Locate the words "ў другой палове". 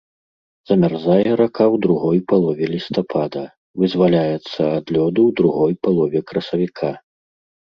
1.73-2.65, 5.33-6.19